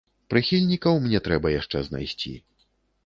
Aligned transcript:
Прыхільнікаў 0.33 0.97
мне 1.03 1.21
трэба 1.27 1.53
яшчэ 1.59 1.77
знайсці. 1.91 2.33